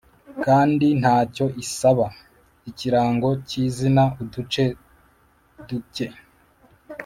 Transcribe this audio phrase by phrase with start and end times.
[0.45, 2.05] kandi ntacyo isaba,
[2.69, 4.63] ikirango cyizina, uduce
[5.67, 6.07] duke.